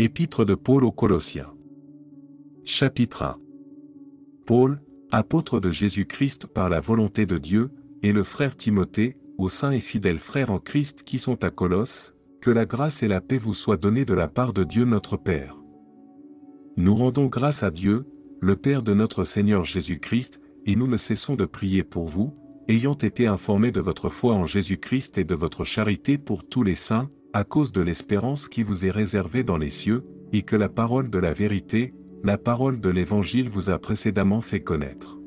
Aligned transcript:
Épître 0.00 0.44
de 0.44 0.54
Paul 0.54 0.84
aux 0.84 0.92
Colossiens. 0.92 1.52
Chapitre 2.64 3.24
1 3.24 3.36
Paul, 4.46 4.80
apôtre 5.10 5.58
de 5.58 5.72
Jésus-Christ 5.72 6.46
par 6.46 6.68
la 6.68 6.78
volonté 6.78 7.26
de 7.26 7.36
Dieu, 7.36 7.72
et 8.04 8.12
le 8.12 8.22
frère 8.22 8.56
Timothée, 8.56 9.16
aux 9.38 9.48
saints 9.48 9.72
et 9.72 9.80
fidèles 9.80 10.20
frères 10.20 10.52
en 10.52 10.60
Christ 10.60 11.02
qui 11.02 11.18
sont 11.18 11.42
à 11.42 11.50
Colosse, 11.50 12.14
que 12.40 12.52
la 12.52 12.64
grâce 12.64 13.02
et 13.02 13.08
la 13.08 13.20
paix 13.20 13.38
vous 13.38 13.52
soient 13.52 13.76
données 13.76 14.04
de 14.04 14.14
la 14.14 14.28
part 14.28 14.52
de 14.52 14.62
Dieu 14.62 14.84
notre 14.84 15.16
Père. 15.16 15.56
Nous 16.76 16.94
rendons 16.94 17.26
grâce 17.26 17.64
à 17.64 17.72
Dieu, 17.72 18.06
le 18.40 18.54
Père 18.54 18.84
de 18.84 18.94
notre 18.94 19.24
Seigneur 19.24 19.64
Jésus-Christ, 19.64 20.40
et 20.64 20.76
nous 20.76 20.86
ne 20.86 20.96
cessons 20.96 21.34
de 21.34 21.44
prier 21.44 21.82
pour 21.82 22.06
vous, 22.06 22.36
ayant 22.68 22.94
été 22.94 23.26
informés 23.26 23.72
de 23.72 23.80
votre 23.80 24.10
foi 24.10 24.34
en 24.34 24.46
Jésus-Christ 24.46 25.18
et 25.18 25.24
de 25.24 25.34
votre 25.34 25.64
charité 25.64 26.18
pour 26.18 26.48
tous 26.48 26.62
les 26.62 26.76
saints, 26.76 27.10
à 27.38 27.44
cause 27.44 27.70
de 27.70 27.80
l'espérance 27.80 28.48
qui 28.48 28.64
vous 28.64 28.84
est 28.84 28.90
réservée 28.90 29.44
dans 29.44 29.58
les 29.58 29.70
cieux, 29.70 30.02
et 30.32 30.42
que 30.42 30.56
la 30.56 30.68
parole 30.68 31.08
de 31.08 31.18
la 31.18 31.32
vérité, 31.32 31.94
la 32.24 32.36
parole 32.36 32.80
de 32.80 32.88
l'Évangile 32.88 33.48
vous 33.48 33.70
a 33.70 33.78
précédemment 33.78 34.40
fait 34.40 34.58
connaître. 34.58 35.20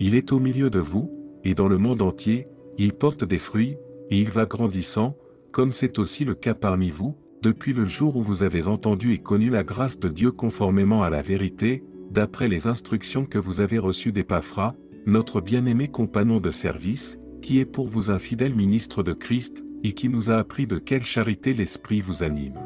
Il 0.00 0.16
est 0.16 0.32
au 0.32 0.40
milieu 0.40 0.68
de 0.68 0.80
vous, 0.80 1.08
et 1.44 1.54
dans 1.54 1.68
le 1.68 1.78
monde 1.78 2.02
entier, 2.02 2.48
il 2.76 2.92
porte 2.92 3.22
des 3.22 3.38
fruits, 3.38 3.76
et 4.10 4.18
il 4.18 4.30
va 4.30 4.46
grandissant, 4.46 5.16
comme 5.52 5.70
c'est 5.70 6.00
aussi 6.00 6.24
le 6.24 6.34
cas 6.34 6.54
parmi 6.54 6.90
vous, 6.90 7.14
depuis 7.40 7.72
le 7.72 7.84
jour 7.84 8.16
où 8.16 8.22
vous 8.24 8.42
avez 8.42 8.66
entendu 8.66 9.12
et 9.12 9.18
connu 9.18 9.48
la 9.48 9.62
grâce 9.62 10.00
de 10.00 10.08
Dieu 10.08 10.32
conformément 10.32 11.04
à 11.04 11.10
la 11.10 11.22
vérité, 11.22 11.84
d'après 12.10 12.48
les 12.48 12.66
instructions 12.66 13.26
que 13.26 13.38
vous 13.38 13.60
avez 13.60 13.78
reçues 13.78 14.10
d'Épaphras, 14.10 14.74
notre 15.06 15.40
bien-aimé 15.40 15.86
compagnon 15.86 16.40
de 16.40 16.50
service, 16.50 17.20
qui 17.42 17.60
est 17.60 17.64
pour 17.64 17.86
vous 17.86 18.10
un 18.10 18.18
fidèle 18.18 18.56
ministre 18.56 19.04
de 19.04 19.12
Christ, 19.12 19.62
et 19.86 19.92
qui 19.92 20.08
nous 20.08 20.30
a 20.30 20.38
appris 20.38 20.66
de 20.66 20.78
quelle 20.78 21.04
charité 21.04 21.54
l'Esprit 21.54 22.00
vous 22.00 22.24
anime. 22.24 22.58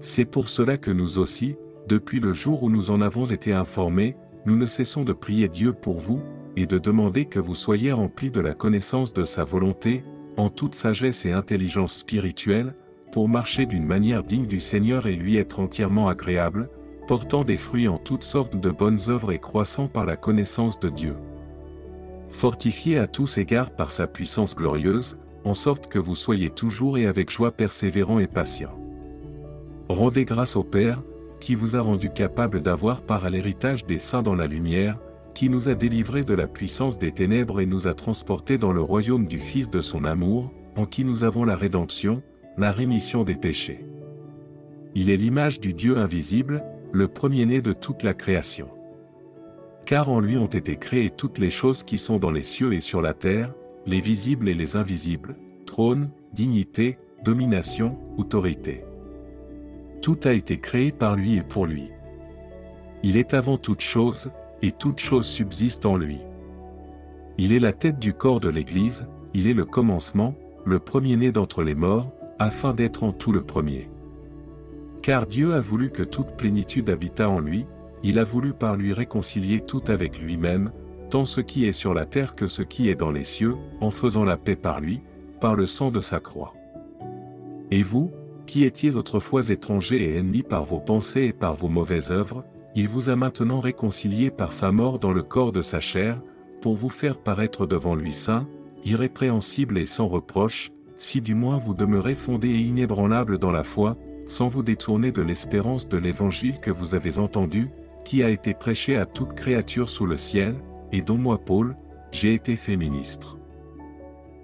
C'est 0.00 0.24
pour 0.24 0.48
cela 0.48 0.78
que 0.78 0.90
nous 0.90 1.18
aussi, 1.18 1.56
depuis 1.86 2.18
le 2.18 2.32
jour 2.32 2.62
où 2.62 2.70
nous 2.70 2.90
en 2.90 3.02
avons 3.02 3.26
été 3.26 3.52
informés, 3.52 4.16
nous 4.46 4.56
ne 4.56 4.64
cessons 4.64 5.04
de 5.04 5.12
prier 5.12 5.48
Dieu 5.48 5.74
pour 5.74 5.98
vous, 5.98 6.22
et 6.56 6.64
de 6.64 6.78
demander 6.78 7.26
que 7.26 7.38
vous 7.38 7.54
soyez 7.54 7.92
remplis 7.92 8.30
de 8.30 8.40
la 8.40 8.54
connaissance 8.54 9.12
de 9.12 9.22
sa 9.22 9.44
volonté, 9.44 10.02
en 10.38 10.48
toute 10.48 10.74
sagesse 10.74 11.26
et 11.26 11.32
intelligence 11.32 11.98
spirituelle, 11.98 12.74
pour 13.12 13.28
marcher 13.28 13.66
d'une 13.66 13.86
manière 13.86 14.24
digne 14.24 14.46
du 14.46 14.60
Seigneur 14.60 15.06
et 15.06 15.14
lui 15.14 15.36
être 15.36 15.60
entièrement 15.60 16.08
agréable, 16.08 16.70
portant 17.06 17.44
des 17.44 17.58
fruits 17.58 17.86
en 17.86 17.98
toutes 17.98 18.24
sortes 18.24 18.58
de 18.58 18.70
bonnes 18.70 19.00
œuvres 19.08 19.30
et 19.30 19.38
croissant 19.38 19.88
par 19.88 20.06
la 20.06 20.16
connaissance 20.16 20.80
de 20.80 20.88
Dieu. 20.88 21.16
Fortifié 22.30 22.96
à 22.96 23.06
tous 23.06 23.36
égards 23.36 23.72
par 23.72 23.92
sa 23.92 24.06
puissance 24.06 24.56
glorieuse, 24.56 25.18
en 25.48 25.54
sorte 25.54 25.86
que 25.86 25.98
vous 25.98 26.14
soyez 26.14 26.50
toujours 26.50 26.98
et 26.98 27.06
avec 27.06 27.30
joie 27.30 27.52
persévérants 27.52 28.18
et 28.18 28.26
patients. 28.26 28.78
Rendez 29.88 30.26
grâce 30.26 30.56
au 30.56 30.62
Père, 30.62 31.02
qui 31.40 31.54
vous 31.54 31.74
a 31.74 31.80
rendu 31.80 32.10
capable 32.10 32.60
d'avoir 32.60 33.00
part 33.00 33.24
à 33.24 33.30
l'héritage 33.30 33.86
des 33.86 33.98
saints 33.98 34.22
dans 34.22 34.34
la 34.34 34.46
lumière, 34.46 34.98
qui 35.34 35.48
nous 35.48 35.70
a 35.70 35.74
délivrés 35.74 36.22
de 36.22 36.34
la 36.34 36.46
puissance 36.46 36.98
des 36.98 37.12
ténèbres 37.12 37.60
et 37.60 37.66
nous 37.66 37.88
a 37.88 37.94
transportés 37.94 38.58
dans 38.58 38.72
le 38.72 38.82
royaume 38.82 39.26
du 39.26 39.40
Fils 39.40 39.70
de 39.70 39.80
son 39.80 40.04
amour, 40.04 40.52
en 40.76 40.84
qui 40.84 41.02
nous 41.04 41.24
avons 41.24 41.44
la 41.44 41.56
rédemption, 41.56 42.22
la 42.58 42.70
rémission 42.70 43.24
des 43.24 43.36
péchés. 43.36 43.86
Il 44.94 45.08
est 45.08 45.16
l'image 45.16 45.60
du 45.60 45.72
Dieu 45.72 45.96
invisible, 45.96 46.62
le 46.92 47.08
premier-né 47.08 47.62
de 47.62 47.72
toute 47.72 48.02
la 48.02 48.12
création. 48.12 48.68
Car 49.86 50.10
en 50.10 50.20
lui 50.20 50.36
ont 50.36 50.46
été 50.46 50.76
créées 50.76 51.10
toutes 51.10 51.38
les 51.38 51.50
choses 51.50 51.84
qui 51.84 51.96
sont 51.96 52.18
dans 52.18 52.32
les 52.32 52.42
cieux 52.42 52.74
et 52.74 52.80
sur 52.80 53.00
la 53.00 53.14
terre, 53.14 53.54
les 53.88 54.02
visibles 54.02 54.50
et 54.50 54.54
les 54.54 54.76
invisibles, 54.76 55.38
trône, 55.64 56.10
dignité, 56.34 56.98
domination, 57.24 57.98
autorité. 58.18 58.84
Tout 60.02 60.18
a 60.24 60.34
été 60.34 60.60
créé 60.60 60.92
par 60.92 61.16
lui 61.16 61.36
et 61.36 61.42
pour 61.42 61.64
lui. 61.64 61.90
Il 63.02 63.16
est 63.16 63.32
avant 63.32 63.56
toute 63.56 63.80
chose, 63.80 64.30
et 64.60 64.72
toute 64.72 64.98
chose 64.98 65.26
subsiste 65.26 65.86
en 65.86 65.96
lui. 65.96 66.18
Il 67.38 67.50
est 67.50 67.60
la 67.60 67.72
tête 67.72 67.98
du 67.98 68.12
corps 68.12 68.40
de 68.40 68.50
l'Église, 68.50 69.08
il 69.32 69.46
est 69.46 69.54
le 69.54 69.64
commencement, 69.64 70.34
le 70.66 70.80
premier-né 70.80 71.32
d'entre 71.32 71.62
les 71.62 71.74
morts, 71.74 72.12
afin 72.38 72.74
d'être 72.74 73.04
en 73.04 73.12
tout 73.12 73.32
le 73.32 73.42
premier. 73.42 73.88
Car 75.00 75.24
Dieu 75.24 75.54
a 75.54 75.62
voulu 75.62 75.88
que 75.88 76.02
toute 76.02 76.36
plénitude 76.36 76.90
habitât 76.90 77.30
en 77.30 77.40
lui, 77.40 77.64
il 78.02 78.18
a 78.18 78.24
voulu 78.24 78.52
par 78.52 78.76
lui 78.76 78.92
réconcilier 78.92 79.60
tout 79.60 79.82
avec 79.88 80.18
lui-même, 80.18 80.72
tant 81.08 81.24
ce 81.24 81.40
qui 81.40 81.66
est 81.66 81.72
sur 81.72 81.94
la 81.94 82.06
terre 82.06 82.34
que 82.34 82.46
ce 82.46 82.62
qui 82.62 82.88
est 82.88 82.94
dans 82.94 83.10
les 83.10 83.24
cieux, 83.24 83.56
en 83.80 83.90
faisant 83.90 84.24
la 84.24 84.36
paix 84.36 84.56
par 84.56 84.80
lui, 84.80 85.00
par 85.40 85.54
le 85.54 85.66
sang 85.66 85.90
de 85.90 86.00
sa 86.00 86.20
croix. 86.20 86.54
Et 87.70 87.82
vous, 87.82 88.12
qui 88.46 88.64
étiez 88.64 88.96
autrefois 88.96 89.48
étrangers 89.50 90.02
et 90.02 90.16
ennemis 90.16 90.42
par 90.42 90.64
vos 90.64 90.80
pensées 90.80 91.24
et 91.24 91.32
par 91.32 91.54
vos 91.54 91.68
mauvaises 91.68 92.10
œuvres, 92.10 92.44
il 92.74 92.88
vous 92.88 93.10
a 93.10 93.16
maintenant 93.16 93.60
réconciliés 93.60 94.30
par 94.30 94.52
sa 94.52 94.72
mort 94.72 94.98
dans 94.98 95.12
le 95.12 95.22
corps 95.22 95.52
de 95.52 95.62
sa 95.62 95.80
chair, 95.80 96.20
pour 96.60 96.74
vous 96.74 96.88
faire 96.88 97.18
paraître 97.18 97.66
devant 97.66 97.94
lui 97.94 98.12
saint, 98.12 98.48
irrépréhensible 98.84 99.78
et 99.78 99.86
sans 99.86 100.08
reproche, 100.08 100.70
si 100.96 101.20
du 101.20 101.34
moins 101.34 101.58
vous 101.58 101.74
demeurez 101.74 102.14
fondé 102.14 102.48
et 102.48 102.60
inébranlable 102.60 103.38
dans 103.38 103.52
la 103.52 103.64
foi, 103.64 103.96
sans 104.26 104.48
vous 104.48 104.62
détourner 104.62 105.12
de 105.12 105.22
l'espérance 105.22 105.88
de 105.88 105.96
l'évangile 105.96 106.58
que 106.60 106.70
vous 106.70 106.94
avez 106.94 107.18
entendu, 107.18 107.68
qui 108.04 108.22
a 108.22 108.30
été 108.30 108.54
prêché 108.54 108.96
à 108.96 109.06
toute 109.06 109.34
créature 109.34 109.88
sous 109.88 110.06
le 110.06 110.16
ciel, 110.16 110.54
et 110.92 111.02
dont 111.02 111.18
moi 111.18 111.38
Paul, 111.38 111.76
j'ai 112.12 112.34
été 112.34 112.56
fait 112.56 112.76
ministre. 112.76 113.38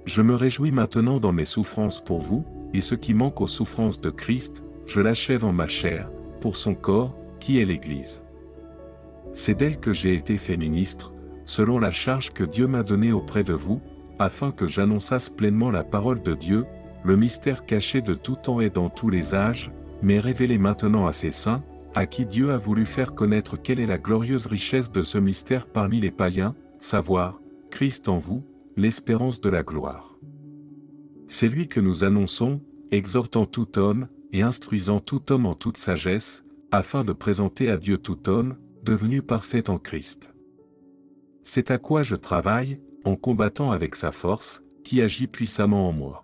Je 0.05 0.23
me 0.23 0.35
réjouis 0.35 0.73
maintenant 0.73 1.19
dans 1.19 1.33
mes 1.33 1.45
souffrances 1.45 2.03
pour 2.03 2.19
vous, 2.19 2.45
et 2.75 2.81
ce 2.81 2.95
qui 2.95 3.15
manque 3.15 3.41
aux 3.41 3.47
souffrances 3.47 4.01
de 4.01 4.11
Christ, 4.11 4.65
je 4.87 5.01
l'achève 5.01 5.45
en 5.45 5.53
ma 5.53 5.67
chair, 5.67 6.11
pour 6.41 6.57
son 6.57 6.75
corps, 6.75 7.17
qui 7.41 7.61
est 7.61 7.65
l'Église. 7.65 8.23
C'est 9.33 9.55
d'elle 9.55 9.81
que 9.81 9.93
j'ai 9.93 10.15
été 10.15 10.37
fait 10.37 10.57
ministre, 10.57 11.13
selon 11.45 11.79
la 11.79 11.91
charge 11.91 12.33
que 12.33 12.45
Dieu 12.45 12.67
m'a 12.67 12.83
donnée 12.83 13.13
auprès 13.13 13.45
de 13.45 13.53
vous, 13.53 13.81
afin 14.19 14.51
que 14.51 14.67
j'annonçasse 14.67 15.31
pleinement 15.31 15.71
la 15.71 15.85
parole 15.85 16.23
de 16.23 16.35
Dieu, 16.35 16.67
le 17.03 17.17
mystère 17.17 17.67
caché 17.67 18.01
de 18.01 18.15
tout 18.15 18.37
temps 18.37 18.61
et 18.61 18.71
dans 18.71 18.89
tous 18.89 19.11
les 19.11 19.35
âges, 19.35 19.73
mais 20.03 20.21
révélé 20.21 20.59
maintenant 20.59 21.07
à 21.07 21.13
ses 21.13 21.31
saints, 21.31 21.63
à 21.95 22.07
qui 22.07 22.27
Dieu 22.27 22.51
a 22.51 22.57
voulu 22.57 22.85
faire 22.85 23.15
connaître 23.15 23.57
quelle 23.57 23.79
est 23.79 23.87
la 23.87 23.99
glorieuse 23.99 24.47
richesse 24.47 24.91
de 24.91 25.03
ce 25.03 25.19
mystère 25.19 25.67
parmi 25.67 26.01
les 26.01 26.11
païens, 26.11 26.57
savoir, 26.79 27.41
Christ 27.71 28.09
en 28.09 28.19
vous, 28.19 28.45
l'espérance 28.77 29.41
de 29.41 29.49
la 29.49 29.63
gloire. 29.63 30.19
C'est 31.29 31.49
lui 31.49 31.69
que 31.69 31.81
nous 31.81 32.05
annonçons, 32.05 32.61
exhortant 32.91 33.47
tout 33.47 33.79
homme, 33.79 34.09
et 34.33 34.43
instruisant 34.43 34.99
tout 34.99 35.33
homme 35.33 35.47
en 35.47 35.55
toute 35.55 35.77
sagesse, 35.77 36.45
afin 36.73 37.05
de 37.05 37.13
présenter 37.13 37.71
à 37.71 37.77
Dieu 37.77 37.99
tout 37.99 38.29
homme, 38.29 38.57
devenu 38.83 39.23
parfait 39.23 39.71
en 39.71 39.79
Christ. 39.79 40.35
C'est 41.45 41.71
à 41.71 41.79
quoi 41.79 42.03
je 42.03 42.17
travaille, 42.17 42.81
en 43.05 43.15
combattant 43.15 43.71
avec 43.71 43.95
sa 43.95 44.11
force, 44.11 44.63
qui 44.83 45.01
agit 45.01 45.29
puissamment 45.29 45.89
en 45.89 45.93
moi. 45.93 46.24